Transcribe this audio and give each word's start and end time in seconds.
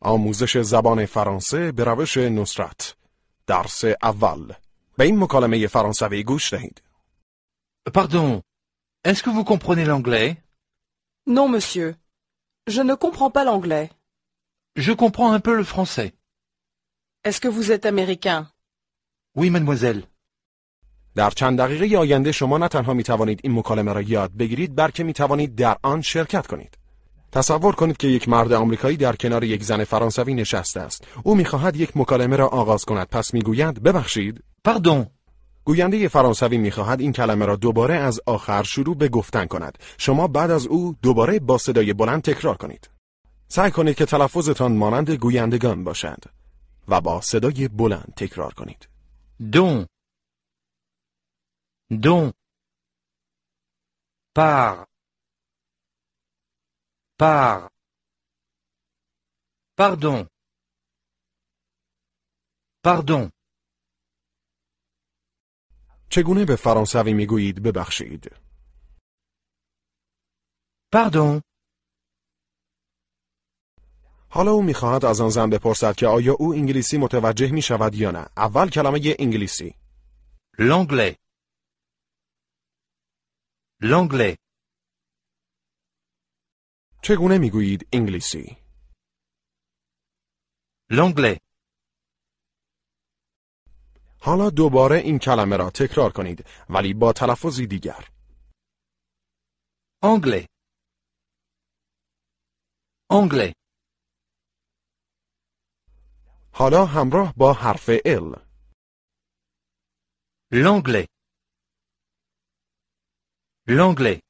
آموزش 0.00 0.58
زبان 0.58 1.06
فرانسه 1.06 1.72
به 1.72 1.84
روش 1.84 2.16
نصرت 2.16 2.94
درس 3.46 3.84
اول 4.02 4.52
به 4.96 5.04
این 5.04 5.18
مکالمه 5.22 5.66
فرانسوی 5.66 6.22
گوش 6.22 6.54
دهید 6.54 6.82
Pardon, 7.94 8.42
est-ce 9.04 9.22
que 9.22 9.30
vous 9.30 9.44
comprenez 9.44 9.86
l'anglais 9.86 10.36
Non, 11.26 11.48
monsieur. 11.48 11.96
Je 12.66 12.82
ne 12.82 12.94
comprends 12.94 13.30
pas 13.30 13.44
l'anglais. 13.44 13.88
Je 14.76 14.92
comprends 14.92 15.32
un 15.32 15.40
peu 15.40 15.54
le 15.56 15.64
français. 15.64 16.12
Est-ce 17.24 17.40
que 17.40 17.48
vous 17.48 17.72
êtes 17.72 17.86
américain 17.86 18.50
Oui, 19.34 19.50
mademoiselle. 19.50 20.02
در 21.14 21.30
چند 21.30 21.58
دقیقه 21.58 21.98
آینده 21.98 22.32
شما 22.32 22.58
نه 22.58 22.68
تنها 22.68 22.94
می 22.94 23.02
توانید 23.02 23.40
این 23.44 23.58
مکالمه 23.58 23.92
را 23.92 24.02
یاد 24.02 24.32
بگیرید 24.32 24.76
بلکه 24.76 25.04
می 25.04 25.12
توانید 25.12 25.54
در 25.54 25.76
آن 25.82 26.02
شرکت 26.02 26.46
کنید 26.46 26.77
تصور 27.32 27.74
کنید 27.74 27.96
که 27.96 28.08
یک 28.08 28.28
مرد 28.28 28.52
آمریکایی 28.52 28.96
در 28.96 29.16
کنار 29.16 29.44
یک 29.44 29.64
زن 29.64 29.84
فرانسوی 29.84 30.34
نشسته 30.34 30.80
است 30.80 31.04
او 31.22 31.34
می‌خواهد 31.34 31.76
یک 31.76 31.96
مکالمه 31.96 32.36
را 32.36 32.48
آغاز 32.48 32.84
کند 32.84 33.06
پس 33.06 33.34
می‌گوید 33.34 33.82
ببخشید 33.82 34.44
Pardon. 34.68 35.06
گوینده 35.64 36.08
فرانسوی 36.08 36.58
می‌خواهد 36.58 37.00
این 37.00 37.12
کلمه 37.12 37.46
را 37.46 37.56
دوباره 37.56 37.94
از 37.94 38.20
آخر 38.26 38.62
شروع 38.62 38.96
به 38.96 39.08
گفتن 39.08 39.46
کند 39.46 39.78
شما 39.98 40.26
بعد 40.26 40.50
از 40.50 40.66
او 40.66 40.96
دوباره 41.02 41.38
با 41.38 41.58
صدای 41.58 41.92
بلند 41.92 42.22
تکرار 42.22 42.56
کنید 42.56 42.90
سعی 43.48 43.70
کنید 43.70 43.96
که 43.96 44.04
تلفظتان 44.04 44.72
مانند 44.76 45.10
گویندگان 45.10 45.84
باشد 45.84 46.24
و 46.88 47.00
با 47.00 47.20
صدای 47.20 47.68
بلند 47.68 48.12
تکرار 48.16 48.54
کنید 48.54 48.88
Don. 49.40 49.86
Don. 51.90 52.32
Par. 54.34 54.87
Par. 57.18 57.68
Pardon. 59.76 60.26
Pardon. 62.84 63.30
چگونه 66.10 66.44
به 66.44 66.56
فرانسوی 66.56 67.12
می‌گویید 67.12 67.62
ببخشید 67.62 68.30
Pardon. 70.94 71.42
حالا 74.30 74.50
او 74.50 74.62
می‌خواهد 74.62 75.04
از 75.04 75.20
آن 75.20 75.30
زن 75.30 75.50
بپرسد 75.50 75.94
که 75.96 76.06
آیا 76.06 76.34
او 76.38 76.52
انگلیسی 76.52 76.98
متوجه 76.98 77.52
می 77.52 77.62
شود 77.62 77.94
یا 77.94 78.10
نه 78.10 78.26
اول 78.36 78.68
کلمه 78.68 79.16
انگلیسی 79.18 79.74
L'anglais. 80.58 81.14
L'anglais. 83.80 84.36
چگونه 87.02 87.38
می‌گویید 87.38 87.88
انگلیسی 87.92 88.56
L'anglais. 90.90 91.38
حالا 94.20 94.50
دوباره 94.50 94.96
این 94.96 95.18
کلمه 95.18 95.56
را 95.56 95.70
تکرار 95.70 96.12
کنید 96.12 96.44
ولی 96.70 96.94
با 96.94 97.12
تلفظی 97.12 97.66
دیگر 97.66 98.08
Anglais. 100.02 100.46
Anglais. 103.12 103.52
حالا 106.52 106.84
همراه 106.86 107.34
با 107.36 107.52
حرف 107.52 107.90
ال 108.04 108.48
L'anglais. 110.52 111.06
L'anglais. 113.68 114.27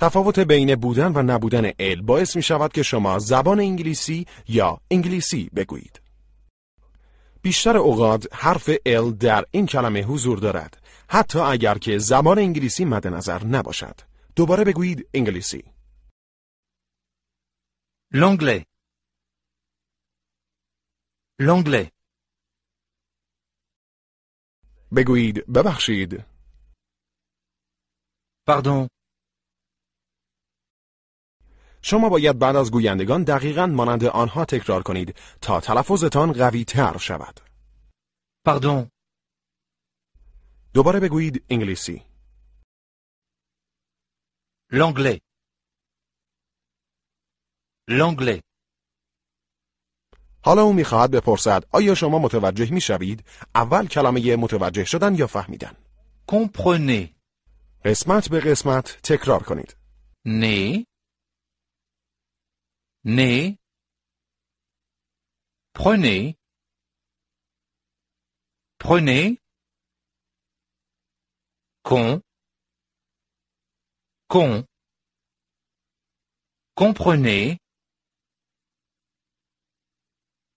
تفاوت 0.00 0.38
بین 0.38 0.74
بودن 0.74 1.12
و 1.12 1.22
نبودن 1.22 1.70
ال 1.78 2.02
باعث 2.02 2.36
می 2.36 2.42
شود 2.42 2.72
که 2.72 2.82
شما 2.82 3.18
زبان 3.18 3.60
انگلیسی 3.60 4.26
یا 4.48 4.80
انگلیسی 4.90 5.50
بگویید. 5.56 6.00
بیشتر 7.42 7.76
اوقات 7.76 8.26
حرف 8.32 8.70
ال 8.86 9.12
در 9.12 9.44
این 9.50 9.66
کلمه 9.66 10.02
حضور 10.02 10.38
دارد 10.38 10.82
حتی 11.08 11.38
اگر 11.38 11.78
که 11.78 11.98
زبان 11.98 12.38
انگلیسی 12.38 12.84
مد 12.84 13.06
نظر 13.06 13.44
نباشد. 13.44 14.00
دوباره 14.36 14.64
بگویید 14.64 15.08
انگلیسی. 15.14 15.64
L'anglais. 18.14 18.64
L'anglais. 21.40 21.88
بگویید 24.96 25.46
ببخشید. 25.46 26.24
Pardon. 28.48 28.99
شما 31.82 32.08
باید 32.08 32.38
بعد 32.38 32.56
از 32.56 32.70
گویندگان 32.70 33.24
دقیقا 33.24 33.66
مانند 33.66 34.04
آنها 34.04 34.44
تکرار 34.44 34.82
کنید 34.82 35.16
تا 35.40 35.60
تلفظتان 35.60 36.32
قوی 36.32 36.64
تر 36.64 36.98
شود. 36.98 37.40
Pardon. 38.48 38.88
دوباره 40.74 41.00
بگویید 41.00 41.44
انگلیسی. 41.48 42.02
L'anglais. 44.72 45.18
L'anglais. 47.90 48.40
حالا 50.42 50.62
او 50.62 50.72
می‌خواهد 50.72 51.10
بپرسد 51.10 51.64
آیا 51.72 51.94
شما 51.94 52.18
متوجه 52.18 52.72
می‌شوید؟ 52.72 53.24
اول 53.54 53.86
کلمه 53.86 54.36
متوجه 54.36 54.84
شدن 54.84 55.14
یا 55.14 55.26
فهمیدن؟ 55.26 55.76
Comprenez. 56.30 57.08
قسمت 57.84 58.28
به 58.28 58.40
قسمت 58.40 58.98
تکرار 59.02 59.42
کنید. 59.42 59.76
Né. 60.26 60.89
Né. 63.03 63.57
Prenez. 65.73 66.35
Prenez. 68.79 69.37
Con. 71.83 72.21
Con. 74.27 74.65
Comprenez. 76.75 77.57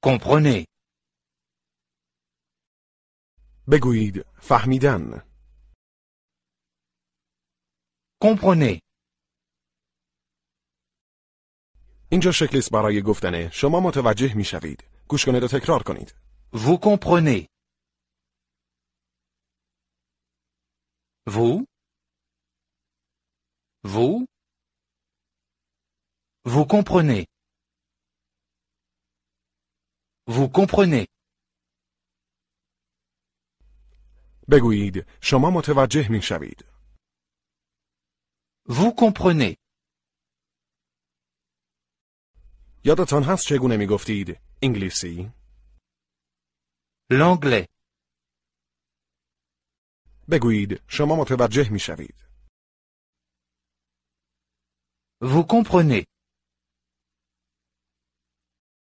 Comprenez. 0.00 0.66
بگویید 3.70 4.26
فهمیدن. 4.40 5.22
Comprenez. 8.22 8.83
اینجا 12.09 12.31
شکلی 12.31 12.59
است 12.59 12.71
برای 12.71 13.01
گفتن 13.01 13.49
شما 13.49 13.79
متوجه 13.79 14.33
می‌شوید. 14.35 14.83
گوش 15.07 15.25
کنید 15.25 15.43
و 15.43 15.47
تکرار 15.47 15.83
کنید. 15.83 16.15
Vous 16.53 16.77
comprenez. 16.79 17.47
Vous. 21.29 21.65
Vous. 23.83 24.27
Vous 26.45 26.65
comprenez. 26.73 27.25
Vous 30.29 30.49
comprenez. 30.57 31.05
بگویید 34.51 35.05
شما 35.21 35.49
متوجه 35.49 36.11
می‌شوید. 36.11 36.65
Vous 38.69 38.93
comprenez. 39.01 39.64
یادتان 42.85 43.23
هست 43.23 43.47
چگونه 43.47 43.77
می‌گفتید 43.77 44.39
انگلیسی؟ 44.63 45.31
L'anglais. 47.11 47.67
بگویید 50.31 50.81
شما 50.87 51.15
متوجه 51.15 51.69
می‌شوید. 51.69 52.15
Vous 55.21 55.45
comprenez. 55.53 56.14